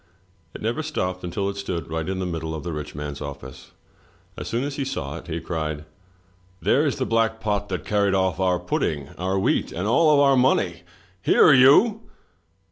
[0.55, 3.69] It never stopped until it stood right in the middle of the rich man's office.
[4.35, 5.85] As soon as he saw it, he cried:
[6.59, 10.35] "There is the black pot that carried off our pudding, our wheat, and all our
[10.35, 10.81] money!—
[11.21, 12.01] Here you!